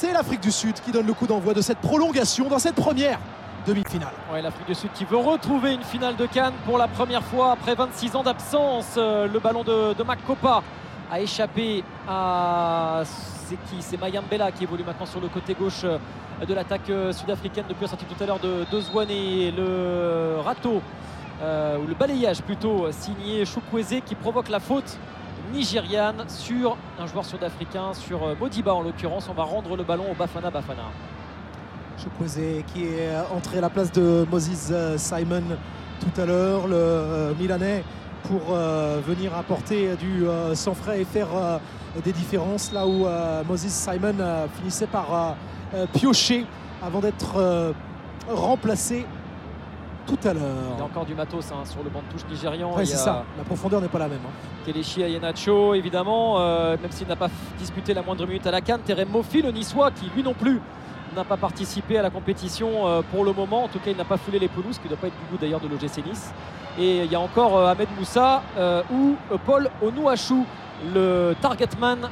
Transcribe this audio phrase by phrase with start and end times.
[0.00, 3.18] C'est l'Afrique du Sud qui donne le coup d'envoi de cette prolongation dans cette première
[3.66, 4.12] demi-finale.
[4.32, 7.50] Ouais, L'Afrique du Sud qui veut retrouver une finale de Cannes pour la première fois
[7.50, 8.94] après 26 ans d'absence.
[8.96, 10.62] Euh, le ballon de, de Makopa
[11.10, 13.02] a échappé à.
[13.04, 13.82] C'est qui?
[13.82, 15.98] C'est Mayambela qui évolue maintenant sur le côté gauche euh,
[16.46, 20.36] de l'attaque euh, sud-africaine depuis la sortie tout à l'heure de, de Zwane et le
[20.44, 20.80] râteau,
[21.40, 24.96] ou le balayage plutôt, signé Chukwueze qui provoque la faute
[25.52, 29.28] nigériane sur un joueur sud-africain, sur euh, Modiba en l'occurrence.
[29.30, 30.84] On va rendre le ballon au Bafana Bafana.
[31.98, 35.42] Chukwueze qui est euh, entré à la place de Moses euh, Simon
[36.00, 37.82] tout à l'heure, le Milanais,
[38.22, 41.26] pour venir apporter du sang frais et faire
[42.04, 43.04] des différences là où
[43.48, 44.14] Moses Simon
[44.56, 45.34] finissait par
[45.92, 46.46] piocher
[46.80, 47.74] avant d'être
[48.28, 49.06] remplacé
[50.08, 50.84] tout à Il y a l'heure.
[50.84, 52.74] encore du matos hein, sur le banc de touche nigérian.
[52.74, 54.20] Ouais, c'est ça, la profondeur n'est pas la même.
[54.26, 54.30] hein.
[54.66, 58.80] Kelechi Ayenacho, évidemment, euh, même s'il n'a pas disputé la moindre minute à la canne.
[58.80, 60.60] Terem Mofi, le niçois, qui lui non plus
[61.16, 63.64] n'a pas participé à la compétition euh, pour le moment.
[63.64, 65.18] En tout cas, il n'a pas foulé les pelouses, ce qui ne doit pas être
[65.18, 66.32] du goût d'ailleurs de l'OGC Nice.
[66.78, 70.44] Et il y a encore euh, Ahmed Moussa euh, ou Paul Onouachou,
[70.94, 72.08] le targetman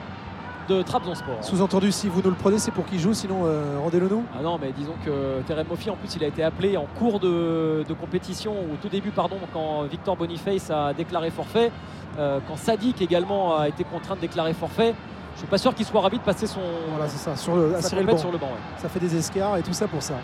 [0.69, 1.37] de Trabzonspor.
[1.43, 4.25] Sous-entendu, si vous nous le prenez, c'est pour qu'il joue, sinon euh, rendez-le nous.
[4.39, 7.21] Ah non, mais disons que Terem Mofi, en plus, il a été appelé en cours
[7.21, 11.71] de, de compétition, au tout début, pardon, quand Victor Boniface a déclaré forfait,
[12.19, 14.95] euh, quand Sadik également a été contraint de déclarer forfait.
[15.35, 17.73] Je suis pas sûr qu'il soit ravi de passer son, Voilà, c'est ça, sur le,
[17.73, 18.17] compète banc.
[18.17, 18.47] sur le banc.
[18.47, 18.81] ouais.
[18.81, 20.15] Ça fait des escarres et tout ça pour ça.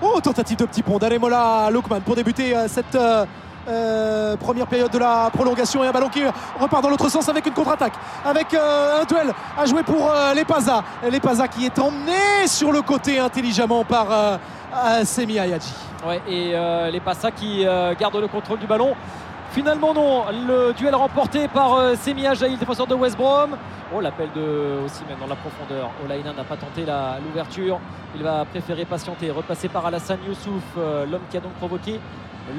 [0.00, 3.24] Oh, tentative de petit pont d'Alemola Lokman pour débuter euh, cette euh,
[3.68, 6.22] euh, première période de la prolongation et un ballon qui
[6.58, 7.94] repart dans l'autre sens avec une contre-attaque.
[8.24, 10.82] Avec euh, un duel à jouer pour euh, les Paza.
[11.10, 15.72] Les Paza qui est emmené sur le côté intelligemment par euh, Semi Ayadji.
[16.06, 17.64] Ouais, et Passa qui
[17.98, 18.94] gardent le contrôle du ballon.
[19.52, 23.50] Finalement non, le duel remporté par euh, Semi Ajaï, le défenseur de West Brom.
[23.94, 25.90] Oh l'appel de Osimhen dans la profondeur.
[26.04, 26.86] Olaïna n'a pas tenté
[27.22, 27.78] l'ouverture.
[28.16, 32.00] Il va préférer patienter, repasser par Alassane Youssouf, euh, l'homme qui a donc provoqué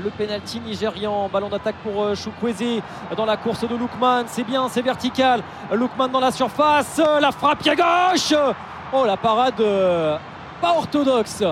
[0.04, 1.30] le penalty nigérian.
[1.30, 2.84] Ballon d'attaque pour euh, Chukwueze
[3.18, 4.26] dans la course de Lookman.
[4.28, 5.42] C'est bien, c'est vertical.
[5.72, 8.36] Lookman dans la surface, la frappe pied gauche.
[8.94, 9.56] Oh la parade
[10.62, 11.44] pas orthodoxe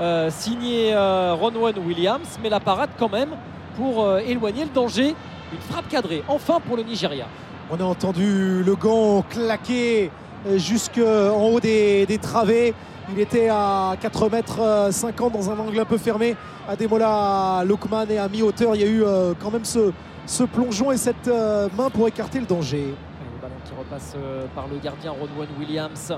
[0.00, 3.30] euh, signé euh, Ronwen Williams, mais la parade quand même
[3.76, 5.14] pour euh, éloigner le danger.
[5.52, 7.26] Une frappe cadrée, enfin pour le Nigeria.
[7.70, 10.10] On a entendu le gant claquer
[10.46, 12.74] euh, jusqu'en haut des, des travées.
[13.12, 16.36] Il était à 4 mètres euh, 50 dans un angle un peu fermé.
[16.68, 19.92] Ademola Lokman et à mi-hauteur, il y a eu euh, quand même ce,
[20.26, 22.78] ce plongeon et cette euh, main pour écarter le danger.
[22.78, 26.12] Et le ballon qui repasse euh, par le gardien Ronwen Williams.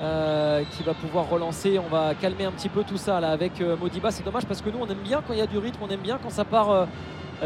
[0.00, 1.78] Euh, qui va pouvoir relancer.
[1.78, 4.10] On va calmer un petit peu tout ça avec euh, Modiba.
[4.10, 5.88] C'est dommage parce que nous on aime bien quand il y a du rythme, on
[5.88, 6.86] aime bien quand ça part euh,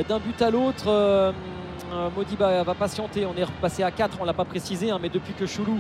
[0.09, 1.35] d'un but à l'autre.
[2.17, 3.27] Modiba va patienter.
[3.27, 5.79] On est repassé à 4, on l'a pas précisé, hein, mais depuis que Choulou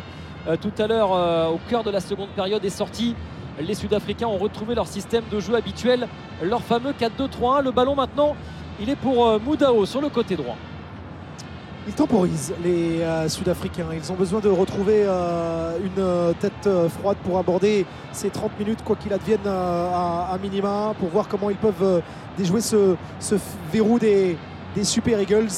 [0.60, 1.10] tout à l'heure
[1.52, 3.14] au cœur de la seconde période est sorti,
[3.60, 6.08] les Sud-Africains ont retrouvé leur système de jeu habituel,
[6.42, 7.64] leur fameux 4-2-3-1.
[7.64, 8.36] Le ballon maintenant,
[8.80, 10.56] il est pour Moudao sur le côté droit.
[11.88, 13.86] Ils temporisent, les euh, Sud-Africains.
[13.92, 16.68] Ils ont besoin de retrouver euh, une euh, tête
[17.00, 21.56] froide pour aborder ces 30 minutes, quoi qu'il advienne à, minima, pour voir comment ils
[21.56, 22.02] peuvent
[22.36, 22.96] déjouer ce,
[23.72, 24.36] verrou des,
[24.82, 25.48] Super Eagles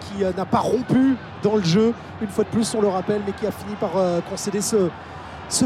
[0.00, 3.32] qui n'a pas rompu dans le jeu, une fois de plus, on le rappelle, mais
[3.32, 3.92] qui a fini par
[4.28, 4.88] concéder ce,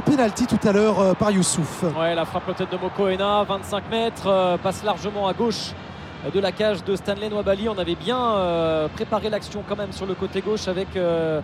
[0.05, 1.85] penalty tout à l'heure par Youssouf.
[1.99, 5.73] Ouais, la frappe peut-être de Mokoena, 25 mètres, passe largement à gauche
[6.35, 7.69] de la cage de Stanley Nwabali.
[7.69, 11.41] On avait bien euh, préparé l'action quand même sur le côté gauche avec euh,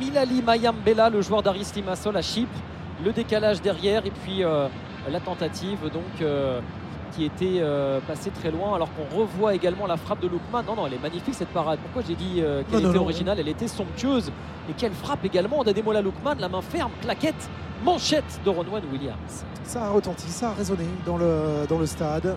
[0.00, 2.58] Milali Mayambela, le joueur d'Aris Limassol à Chypre.
[3.04, 4.68] Le décalage derrière et puis euh,
[5.10, 6.28] la tentative donc
[7.12, 10.62] qui était euh, passée très loin alors qu'on revoit également la frappe de Lookman.
[10.66, 11.78] Non, non, elle est magnifique cette parade.
[11.82, 13.04] Pourquoi j'ai dit euh, qu'elle non, était non.
[13.04, 13.38] originale?
[13.38, 14.32] Elle était somptueuse.
[14.70, 17.50] Et quelle frappe également d'Ademola Lookman, la main ferme, claquette,
[17.84, 19.44] manchette de Ronwan Williams.
[19.64, 22.24] Ça a retenti, ça a résonné dans le, dans le stade.
[22.24, 22.30] Le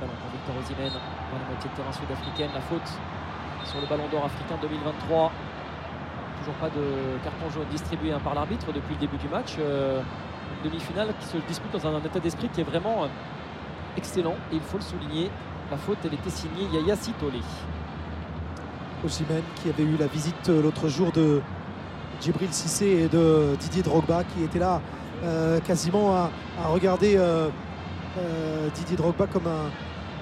[0.00, 0.90] ballon pour Victor
[1.32, 2.50] dans la moitié de terrain sud-africaine.
[2.54, 2.88] La faute
[3.64, 5.32] sur le ballon d'or africain 2023.
[6.38, 9.54] Toujours pas de carton jaune distribué hein, par l'arbitre depuis le début du match.
[9.58, 10.02] Euh,
[10.64, 13.08] une demi-finale qui se dispute dans un, état d'esprit qui est vraiment euh,
[13.96, 15.30] excellent et il faut le souligner.
[15.70, 17.40] La faute, elle était signée Yaya Sitole.
[19.04, 21.40] Osimhen qui avait eu la visite euh, l'autre jour de
[22.20, 24.80] Djibril Cissé et de Didier Drogba qui était là
[25.64, 26.30] quasiment à,
[26.66, 27.16] regarder
[28.74, 29.70] Didier Drogba comme un,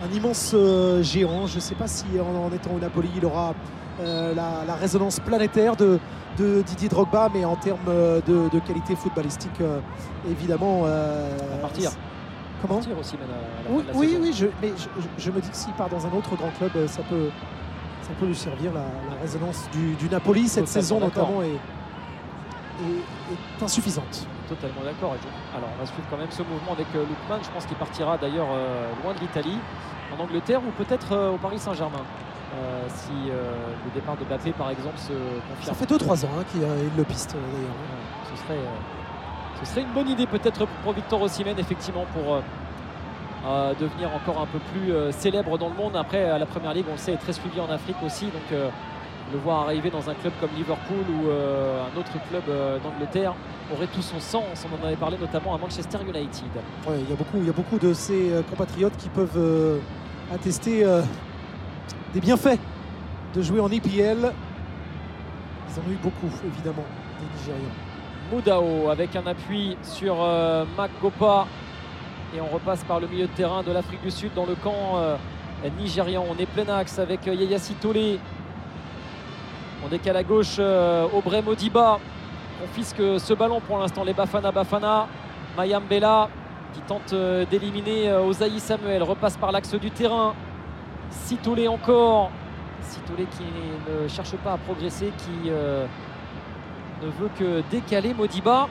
[0.02, 1.46] un immense euh, géant.
[1.46, 3.54] Je ne sais pas si en, en étant au Napoli il aura
[4.00, 5.98] euh, la, la résonance planétaire de,
[6.38, 9.80] de Didier Drogba, mais en termes euh, de, de qualité footballistique, euh,
[10.30, 10.82] évidemment.
[10.84, 11.90] euh, À partir.
[12.62, 14.20] Comment Partir Osimhen à la fin oui, de la oui, saison.
[14.22, 14.72] oui, je, mais
[15.18, 17.30] je, me dis que s'il part dans un autre grand club, ça peut,
[18.02, 21.42] ça peut lui servir la, la résonance du, du Napoli cette Totalement saison notamment.
[21.42, 24.26] Et est, insuffisante.
[24.50, 25.14] Totalement d'accord.
[25.56, 27.38] Alors on va suivre quand même ce mouvement avec euh, Lookman.
[27.40, 29.58] Je pense qu'il partira d'ailleurs euh, loin de l'Italie,
[30.12, 32.02] en Angleterre ou peut-être euh, au Paris Saint-Germain.
[32.88, 35.12] si le départ de Bappé par exemple se
[35.48, 35.62] confirme.
[35.62, 37.78] Ça fait 2-3 ans hein, qu'il le piste d'ailleurs.
[38.28, 38.64] ce, serait,
[39.60, 42.42] ce serait une bonne idée peut-être pour Victor Osimhen effectivement pour
[43.78, 45.94] devenir encore un peu plus célèbre dans le monde.
[45.94, 48.26] Après la Première Ligue on le sait est très suivi en Afrique aussi.
[48.26, 48.50] Donc
[49.32, 53.34] le voir arriver dans un club comme Liverpool ou euh, un autre club euh, d'Angleterre
[53.72, 54.66] aurait tout son sens.
[54.66, 56.48] On en avait parlé notamment à Manchester United.
[56.88, 59.80] il y a beaucoup, il y a beaucoup de ces euh, compatriotes qui peuvent
[60.32, 60.84] attester
[62.14, 62.58] des bienfaits
[63.34, 64.32] de jouer en EPL.
[65.68, 66.84] Ils en ont eu beaucoup, évidemment,
[67.18, 67.74] des Nigérians.
[68.32, 70.16] Moudao avec un appui sur
[70.76, 71.46] Makopa.
[72.36, 75.00] Et on repasse par le milieu de terrain de l'Afrique du Sud dans le camp
[75.78, 76.24] nigérian.
[76.30, 78.18] On est plein axe avec Yaya Sitole
[79.84, 81.98] on décale à gauche euh, Aubrey Modiba.
[82.60, 84.04] Confisque ce ballon pour l'instant.
[84.04, 85.06] Les Bafana Bafana.
[85.56, 86.28] Mayam Bella
[86.74, 89.02] qui tente euh, d'éliminer euh, Osaï Samuel.
[89.02, 90.34] Repasse par l'axe du terrain.
[91.10, 92.30] Sitolé encore.
[92.82, 93.44] Sitolé qui
[93.88, 98.68] ne cherche pas à progresser, qui ne veut que décaler Modiba.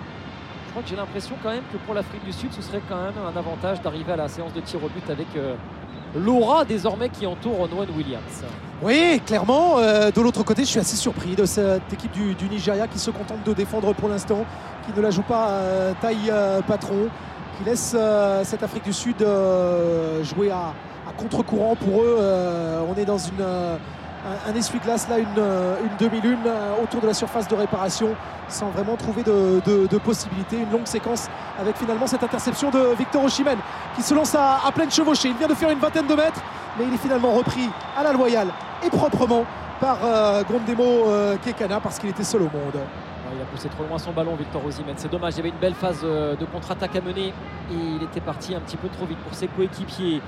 [0.66, 2.98] Je crois que j'ai l'impression quand même que pour l'Afrique du Sud, ce serait quand
[2.98, 5.28] même un avantage d'arriver à la séance de tir au but avec
[6.16, 8.44] l'aura désormais qui entoure Noan Williams.
[8.82, 9.78] Oui, clairement.
[9.78, 13.12] Euh, de l'autre côté, je suis assez surpris de cette équipe du, Nigeria qui se
[13.12, 14.46] contente de défendre pour l'instant,
[14.86, 17.10] qui ne la joue pas euh, taille euh, patron,
[17.58, 17.96] qui laisse
[18.44, 19.18] cette Afrique du Sud
[20.24, 20.74] jouer à,
[21.18, 22.18] contre-courant pour eux.
[22.90, 23.44] on est dans une,
[24.48, 25.30] un, essuie-glace, là, une,
[26.00, 26.40] demi-lune
[26.84, 28.16] autour de la surface de réparation,
[28.48, 30.58] sans vraiment trouver de, de, possibilités.
[30.58, 31.28] Une longue séquence
[31.60, 33.58] avec finalement cette interception de Victor Oshimen
[33.96, 35.30] qui se lance à, pleine chevauchée.
[35.30, 36.42] Il vient de faire une vingtaine de mètres,
[36.78, 38.50] mais il est finalement repris à la loyale
[38.86, 39.46] et proprement
[39.80, 42.76] par euh, Grondemo euh, Kekana parce qu'il était seul au monde.
[43.34, 44.96] il a poussé trop loin son ballon, Victor Osimhen.
[44.98, 48.04] C'est dommage, il y avait une belle phase euh, de contre-attaque à mener et il
[48.04, 50.22] était parti un petit peu trop vite pour ses coéquipiers.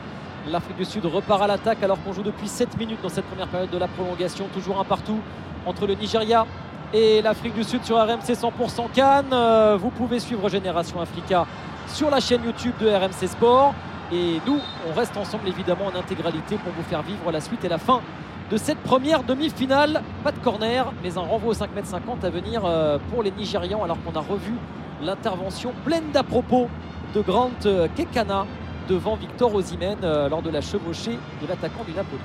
[0.49, 3.47] L'Afrique du Sud repart à l'attaque alors qu'on joue depuis 7 minutes dans cette première
[3.47, 4.47] période de la prolongation.
[4.53, 5.19] Toujours un partout
[5.65, 6.45] entre le Nigeria
[6.93, 9.77] et l'Afrique du Sud sur RMC 100% Cannes.
[9.77, 11.45] Vous pouvez suivre Génération Africa
[11.87, 13.75] sur la chaîne YouTube de RMC Sport.
[14.11, 14.59] Et nous,
[14.89, 18.01] on reste ensemble évidemment en intégralité pour vous faire vivre la suite et la fin
[18.49, 20.01] de cette première demi-finale.
[20.23, 23.97] Pas de corner, mais un renvoi au 5m50 à venir euh, pour les Nigérians, alors
[24.03, 24.53] qu'on a revu
[25.01, 26.67] l'intervention pleine d'à propos
[27.15, 28.45] de Grant euh, Kekana
[28.87, 32.21] devant Victor Osimhen euh, lors de la chevauchée de l'attaquant du Napoli.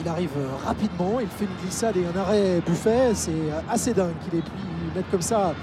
[0.00, 3.14] il arrive rapidement, il fait une glissade et un arrêt buffet.
[3.14, 3.32] C'est
[3.68, 4.50] assez dingue qu'il ait pu
[4.94, 5.54] mettre comme ça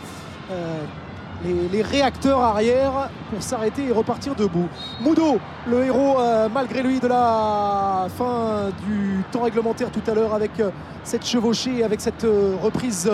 [1.44, 4.68] les, réacteurs arrière pour s'arrêter et repartir debout.
[5.02, 10.34] Moudo, le héros euh, malgré lui de la fin du temps réglementaire tout à l'heure
[10.34, 10.72] avec euh,
[11.04, 13.10] cette chevauchée, avec cette euh, reprise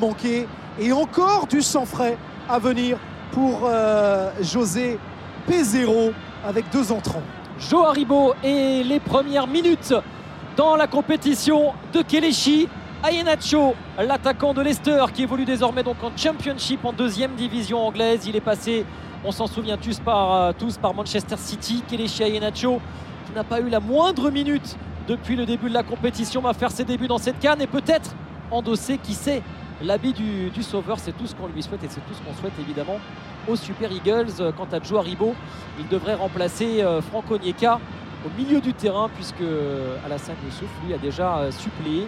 [0.00, 0.46] manquée.
[0.78, 2.98] Et encore du sang frais à venir
[3.32, 3.68] pour
[4.42, 4.98] José
[5.48, 6.12] P0
[6.46, 7.22] avec deux entrants.
[7.58, 9.94] Joe Haribo et les premières minutes
[10.56, 12.68] dans la compétition de Kelechi.
[13.04, 18.26] Ayenacho, l'attaquant de Leicester qui évolue désormais donc en Championship en deuxième division anglaise.
[18.26, 18.84] Il est passé,
[19.24, 21.82] on s'en souvient tous par, euh, tous par Manchester City.
[21.88, 22.80] Kelechi Ayenacho
[23.26, 24.76] qui n'a pas eu la moindre minute
[25.08, 28.14] depuis le début de la compétition va faire ses débuts dans cette canne et peut-être
[28.50, 29.42] endosser, qui sait,
[29.82, 30.98] l'habit du, sauveur.
[30.98, 32.98] C'est tout ce qu'on lui souhaite et c'est tout ce qu'on souhaite évidemment
[33.48, 34.52] aux Super Eagles.
[34.56, 35.34] Quant à Joe Haribo,
[35.78, 37.78] il devrait remplacer euh, Franco Nieka
[38.24, 39.44] au milieu du terrain puisque
[40.04, 42.06] Alassane Youssouf lui a déjà euh, suppléé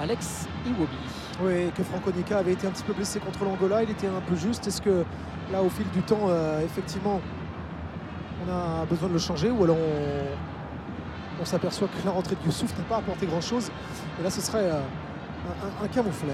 [0.00, 0.96] Alex Iwobi.
[1.42, 4.20] Oui, que Franco Nica avait été un petit peu blessé contre l'Angola, il était un
[4.20, 4.66] peu juste.
[4.66, 5.04] Est-ce que
[5.52, 7.20] là, au fil du temps, euh, effectivement,
[8.46, 9.76] on a besoin de le changer ou alors
[11.40, 13.70] on, s'aperçoit que la rentrée de Youssouf n'a pas apporté grand-chose
[14.18, 14.80] Et là, ce serait euh,
[15.82, 16.28] un, camouflet.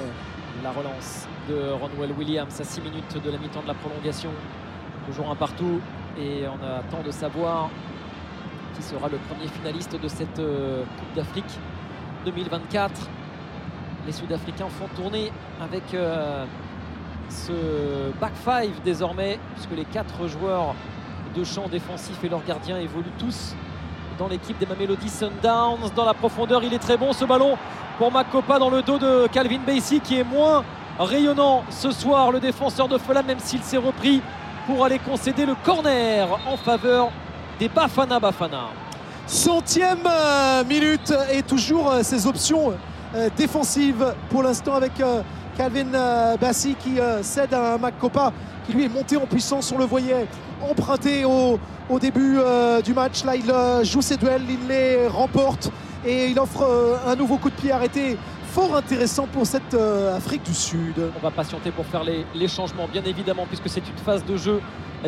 [0.62, 4.30] La relance de Ronwell Williams à 6 minutes de la mi-temps de la prolongation.
[5.06, 5.80] Toujours un partout
[6.18, 7.70] et on attend de savoir
[8.74, 11.58] qui sera le premier finaliste de cette euh, Coupe d'Afrique
[12.24, 13.08] 2024
[14.06, 16.44] les Sud-Africains font tourner avec euh,
[17.28, 20.74] ce back five désormais, puisque les quatre joueurs
[21.34, 23.54] de champ défensif et leurs gardiens évoluent tous
[24.18, 25.90] dans l'équipe des Mamelody Sundowns.
[25.94, 27.56] Dans la profondeur, il est très bon ce ballon
[28.00, 30.64] pour Makopa dans le dos de Calvin Basie qui est moins
[30.98, 34.22] rayonnant ce soir, le défenseur de Fulham, même s'il s'est repris
[34.66, 37.10] pour aller concéder le corner en faveur
[37.58, 38.68] des Bafana Bafana.
[39.26, 42.72] Centième euh, minute et toujours euh, ces options
[43.14, 45.20] euh, défensive pour l'instant avec euh,
[45.58, 48.32] Calvin euh, Bassi qui cède à Makopa
[48.64, 50.26] qui lui est monté en puissance, on le voyait
[50.62, 51.58] emprunté au
[52.00, 52.38] début
[52.82, 53.24] du match.
[53.24, 55.70] Là, il joue ses duels, il les remporte
[56.04, 58.16] et il offre un nouveau coup de pied arrêté
[58.50, 60.96] fort intéressant pour cette euh, Afrique du Sud.
[61.16, 64.36] On va patienter pour faire les, les changements, bien évidemment, puisque c'est une phase de
[64.36, 64.60] jeu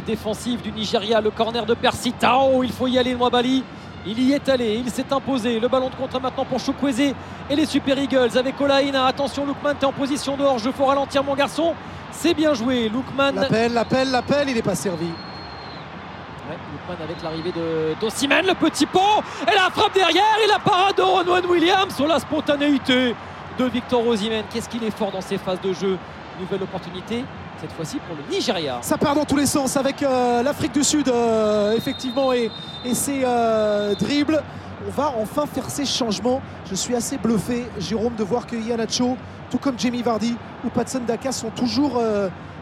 [0.06, 1.20] défensive du Nigeria.
[1.20, 3.64] Le corner de Percy Tao, il faut y aller, Mwabali.
[4.06, 5.60] Il y est allé, il s'est imposé.
[5.60, 7.14] Le ballon de contre maintenant pour Chukwueze
[7.50, 9.06] et les Super Eagles avec Olaïna.
[9.06, 10.58] Attention, Lookman, t'es en position dehors.
[10.58, 11.74] Je faut ralentir, mon garçon.
[12.10, 13.32] C'est bien joué, Lookman.
[13.34, 15.06] L'appel, l'appel, l'appel, il n'est pas servi.
[17.02, 19.22] Avec l'arrivée de d'Osimhen, le petit pot.
[19.50, 23.14] Et la frappe derrière et la parade de Ronwen Williams sur la spontanéité
[23.58, 24.44] de Victor Osimhen.
[24.52, 25.98] Qu'est-ce qu'il est fort dans ces phases de jeu.
[26.40, 27.24] Nouvelle opportunité
[27.60, 28.78] cette fois-ci pour le Nigeria.
[28.82, 32.50] Ça part dans tous les sens avec euh, l'Afrique du Sud, euh, effectivement, et,
[32.84, 34.42] et ses euh, dribbles.
[34.86, 36.42] On va enfin faire ces changements.
[36.68, 39.16] Je suis assez bluffé, Jérôme, de voir que Ianacho,
[39.48, 42.02] tout comme Jamie Vardy ou Patson Daka, sont toujours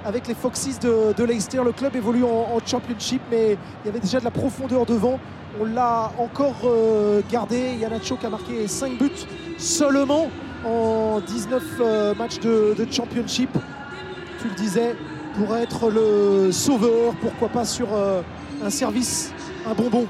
[0.04, 1.60] avec les Foxes de, Leicester.
[1.64, 5.18] Le club évolue en, Championship, mais il y avait déjà de la profondeur devant.
[5.60, 7.74] On l'a encore euh, gardé.
[7.80, 9.10] Ianacho qui a marqué 5 buts
[9.58, 10.28] seulement
[10.64, 13.50] en 19 euh, matchs de, Championship
[14.40, 14.96] tu le disais,
[15.36, 18.22] pour être le sauveur, pourquoi pas sur euh,
[18.64, 19.34] un service,
[19.66, 20.06] un bonbon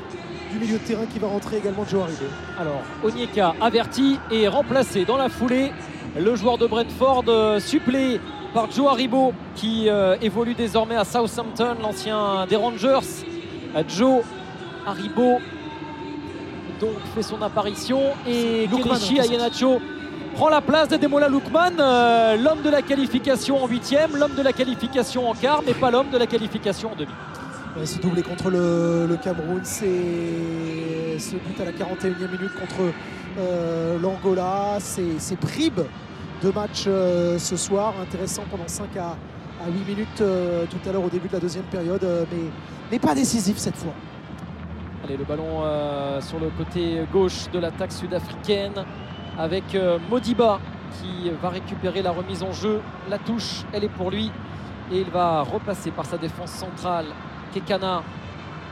[0.52, 2.26] du milieu de terrain qui va rentrer également Joe Haribo.
[2.56, 5.72] Alors, Onyeka averti et remplacé dans la foulée.
[6.16, 7.24] Le joueur de Brentford
[7.60, 8.20] supplé
[8.52, 12.98] par Joe Haribo qui euh, évolue désormais à Southampton, l'ancien des Rangers.
[13.76, 14.22] Euh, Joe
[14.86, 15.38] Haribo
[16.80, 19.20] donc fait son apparition et en fait.
[19.20, 19.80] Ayanacho
[20.34, 24.52] prend la place d'Ademola Lookman, euh, l'homme de la qualification en huitième, l'homme de la
[24.52, 27.10] qualification en quart, mais pas l'homme de la qualification en demi.
[27.76, 29.86] Ouais, ce doublé contre le, le Cameroun, c'est
[31.18, 32.92] ce but à la 41e minute contre
[33.38, 35.38] euh, l'Angola, c'est c'est
[36.40, 39.16] bribes de match euh, ce soir, intéressant pendant 5 à,
[39.64, 42.24] à 8 minutes euh, tout à l'heure au début de la deuxième période, euh,
[42.90, 43.92] mais, pas décisif cette fois.
[45.04, 45.62] Allez, le ballon
[46.20, 48.84] sur le côté gauche de l'attaque sud-africaine
[49.38, 49.76] avec
[50.10, 50.60] Modiba
[51.00, 52.82] qui va récupérer la remise en jeu.
[53.08, 54.30] La touche, elle est pour lui
[54.92, 57.06] et il va repasser par sa défense centrale.
[57.54, 58.02] Kekana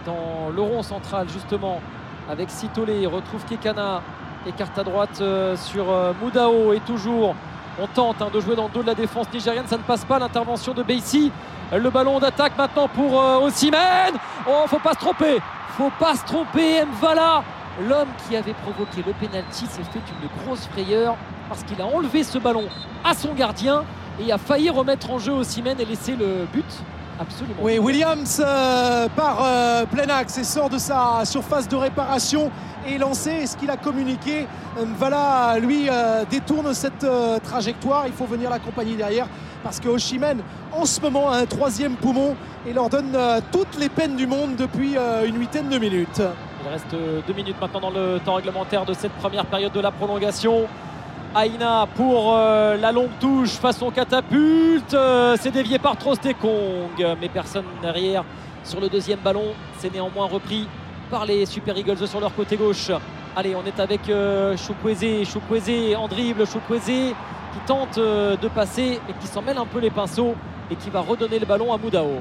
[0.05, 1.81] dans le rond central justement
[2.29, 2.91] avec Sitole.
[2.91, 4.03] Il retrouve Kekana,
[4.47, 5.23] écarte à droite
[5.57, 5.87] sur
[6.21, 7.35] Moudao et toujours
[7.81, 9.67] on tente hein, de jouer dans le dos de la défense nigérienne.
[9.67, 11.31] Ça ne passe pas l'intervention de Beissi.
[11.73, 14.15] Le ballon d'attaque maintenant pour euh, Osimhen.
[14.49, 15.39] Oh, faut pas se tromper.
[15.77, 16.85] Faut pas se tromper.
[16.85, 17.43] Mvala,
[17.87, 21.17] l'homme qui avait provoqué le penalty, s'est fait une grosse frayeur
[21.49, 22.65] parce qu'il a enlevé ce ballon
[23.05, 23.85] à son gardien
[24.21, 26.65] et a failli remettre en jeu Osimhen et laisser le but
[27.21, 27.57] absolument.
[27.61, 32.51] Oui, Williams euh, part euh, plein axe et sort de sa surface de réparation
[32.87, 33.31] et lancé.
[33.31, 34.47] Est-ce qu'il a communiqué?
[34.97, 38.07] Voilà, lui, euh, détourne cette euh, trajectoire.
[38.07, 39.27] Il faut venir l'accompagner derrière
[39.63, 40.41] parce que Oshimen,
[40.73, 44.27] en ce moment, a un troisième poumon et leur donne euh, toutes les peines du
[44.27, 46.23] monde depuis euh, une huitaine de minutes.
[46.65, 49.81] Il reste euh, deux minutes maintenant dans le temps réglementaire de cette première période de
[49.81, 50.67] la prolongation.
[51.45, 54.95] Aina pour euh, la longue touche façon catapulte.
[54.95, 58.25] Euh, c'est dévié par Trostekong, mais personne derrière
[58.65, 59.55] sur le deuxième ballon.
[59.79, 60.67] C'est néanmoins repris
[61.11, 62.91] par les Super Eagles sur leur côté gauche.
[63.37, 64.57] Allez, on est avec euh.
[64.57, 66.47] Chukwueze en dribble.
[66.47, 67.15] Chukwueze
[67.53, 70.35] qui tente euh, de passer, mais qui s'en mêle un peu les pinceaux
[70.71, 72.21] et qui va redonner le ballon à Moudao.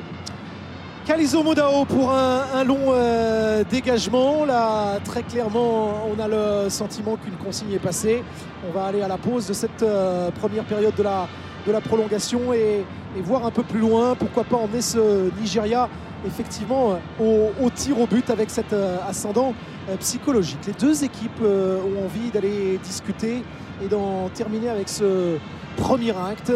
[1.07, 4.43] Kalizo Modao pour un, long euh, dégagement.
[4.43, 8.25] Là, très clairement, on a le sentiment qu'une consigne est passée.
[8.67, 11.29] On va aller à la pause de cette euh, première période de la,
[11.65, 12.83] de la prolongation et,
[13.23, 14.15] voir un peu plus loin.
[14.15, 15.87] Pourquoi pas emmener ce Nigeria
[16.27, 18.75] effectivement euh, au, tir au but avec cet
[19.07, 19.53] ascendant
[20.01, 20.59] psychologique.
[20.67, 23.43] Les deux équipes ont envie d'aller discuter
[23.81, 25.37] et d'en terminer avec ce
[25.77, 26.51] premier acte.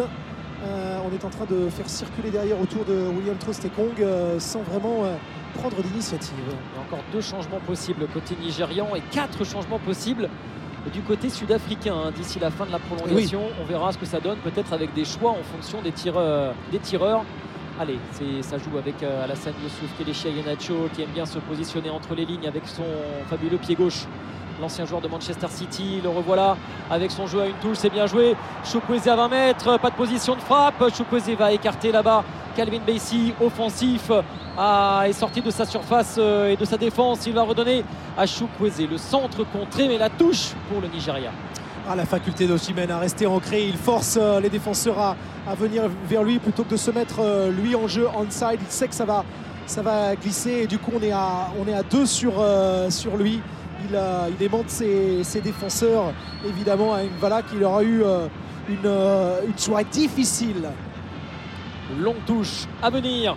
[0.63, 4.61] Euh, on est en train de faire circuler derrière autour de William Trostekong euh, sans
[4.61, 5.15] vraiment euh,
[5.55, 6.35] prendre d'initiative.
[6.45, 10.29] Il y a encore deux changements possibles côté nigérian et quatre changements possibles
[10.93, 13.41] du côté sud-africain hein, d'ici la fin de la prolongation.
[13.59, 16.53] On verra ce que ça donne, peut-être avec des choix en fonction des tireurs.
[16.71, 17.23] Des tireurs.
[17.79, 17.97] Allez,
[18.41, 22.47] ça joue avec Alassane Youssouf, Kelechi Ayanacho qui aime bien se positionner entre les lignes
[22.47, 22.83] avec son
[23.27, 24.05] fabuleux pied gauche.
[24.61, 26.55] L'ancien joueur de Manchester City, le revoilà
[26.91, 28.35] avec son jeu à une touche, c'est bien joué.
[28.63, 30.83] Chukwueze à 20 mètres, pas de position de frappe.
[30.95, 32.23] Chukwueze va écarter là-bas.
[32.55, 37.25] Calvin Bassey, offensif, est sorti de sa surface euh, et de sa défense.
[37.25, 37.83] Il va redonner
[38.15, 41.31] à Chukwueze le centre contré, mais la touche pour le Nigeria.
[41.89, 43.65] Ah, la faculté d'Oshimen à rester ancré.
[43.67, 47.49] Il force euh, les défenseurs à, venir vers lui plutôt que de se mettre euh,
[47.49, 48.59] lui en jeu onside.
[48.61, 49.25] Il sait que ça va,
[50.21, 52.37] glisser et du coup on est à, on deux sur
[53.17, 53.41] lui.
[53.89, 56.13] Il, a- il ses, ses défenseurs
[56.45, 58.27] évidemment à une Vala qui aura eu euh,
[58.69, 60.69] une, euh, une soirée difficile.
[61.99, 63.35] Longue touche à venir.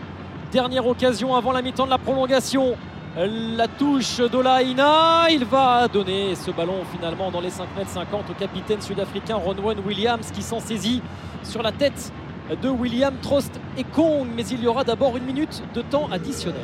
[0.52, 2.76] Dernière occasion avant la mi-temps de la prolongation.
[3.16, 8.34] La touche d'Olaina, il va donner ce ballon finalement dans les 5 mètres 50 au
[8.34, 11.00] capitaine sud-africain Ronwen Williams qui s'en saisit
[11.44, 12.12] sur la tête
[12.60, 14.26] de William Trost et Kong.
[14.36, 16.60] Mais il y aura d'abord une minute de temps additionnel.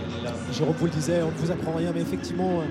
[0.53, 2.63] Jérôme vous le disait, on ne vous apprend rien, mais effectivement,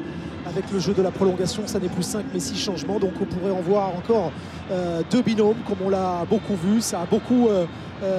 [0.48, 3.00] avec le jeu de la prolongation, ça n'est plus 5 mais 6 changements.
[3.00, 4.32] Donc on pourrait en voir encore
[4.72, 6.82] euh, deux binômes, comme on l'a beaucoup vu.
[6.82, 7.66] Ça a beaucoup euh,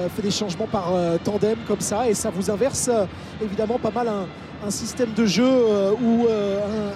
[0.08, 0.92] fait des changements par
[1.24, 2.90] tandem comme ça, et ça vous inverse
[3.42, 5.50] évidemment pas mal un, système de jeu
[6.02, 6.26] ou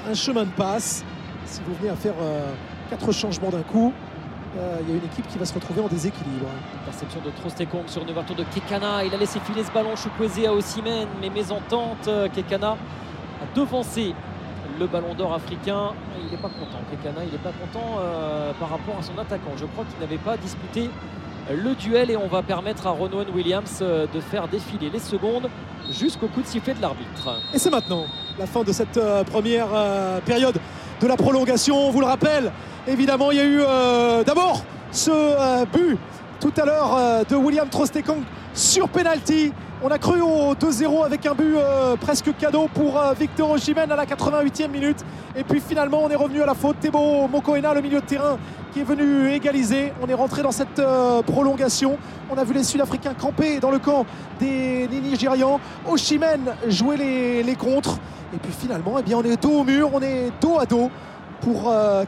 [0.07, 1.03] un, chemin de passe.
[1.47, 2.15] Si vous venez à faire
[2.91, 3.93] quatre changements d'un coup,
[4.57, 6.47] euh, il y a une équipe qui va se retrouver en déséquilibre.
[6.85, 9.05] Perception de Trostekong sur une ouverture de Kekana.
[9.05, 12.07] Il a laissé filer ce ballon Chukwueze à Osimhen, mais mésentente.
[12.07, 14.15] Euh, Kekana a devancé
[14.79, 15.93] le ballon d'or africain.
[16.25, 19.53] Il n'est pas content, Kekana, il n'est pas content euh, par rapport à son attaquant.
[19.57, 20.91] Je crois qu'il n'avait pas disputé
[21.51, 25.51] le duel et on va permettre à Ronwen Williams de faire défiler les secondes
[25.91, 27.39] jusqu'au coup de sifflet de l'arbitre.
[27.53, 28.07] Et c'est maintenant
[28.39, 29.69] la fin de cette première
[30.25, 30.59] période
[31.01, 31.77] de la prolongation.
[31.77, 32.53] On vous le rappelle,
[32.87, 35.99] évidemment, il y a eu euh, d'abord ce euh, but
[36.41, 38.23] tout à l'heure euh, de William Trostekong
[38.55, 39.53] sur penalty.
[39.87, 41.57] On a cru au 2-0 avec un but
[42.01, 45.05] presque cadeau pour Victor Osimhen à la 88e minute.
[45.37, 46.81] Et puis finalement, on est revenu à la faute.
[46.81, 48.39] Thébo Mokoena, le milieu de terrain,
[48.73, 49.93] qui est venu égaliser.
[50.01, 50.81] On est rentré dans cette
[51.27, 51.99] prolongation.
[52.31, 54.07] On a vu les Sud-Africains camper dans le camp
[54.41, 55.61] des, Nigérians.
[55.87, 57.99] Oshimen jouer les, les contres.
[58.33, 60.91] Et puis finalement, eh bien, on est dos au mur, on est dos à dos
[61.45, 61.65] pour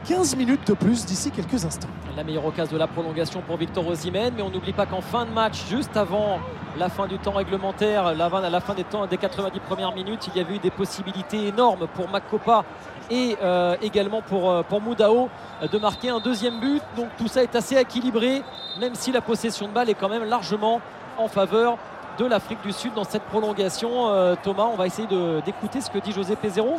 [0.07, 1.87] 15 euh, minutes de plus d'ici quelques instants.
[2.15, 5.25] La meilleure occasion de la prolongation pour Victor Osimhen, mais on n'oublie pas qu'en fin
[5.25, 6.39] de match, juste avant
[6.75, 10.37] la fin du temps réglementaire, à la fin des, temps, des 90 premières minutes, il
[10.41, 12.65] y avait eu des possibilités énormes pour Makopa
[13.11, 15.29] et euh, également pour, euh, pour Moudao
[15.71, 16.81] de marquer un deuxième but.
[16.95, 18.41] Donc tout ça est assez équilibré,
[18.79, 20.81] même si la possession de balle est quand même largement
[21.19, 21.77] en faveur
[22.17, 24.35] de l'Afrique du Sud dans cette prolongation.
[24.41, 25.07] Thomas, on va essayer
[25.45, 26.77] d'écouter ce que dit José Pézero.